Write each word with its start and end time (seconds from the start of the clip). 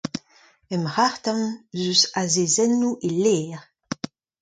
E'm 0.73 0.85
c'harr-tan 0.93 1.41
ez 1.75 1.83
eus 1.91 2.03
azezennoù 2.21 2.93
e 3.07 3.09
ler. 3.23 3.59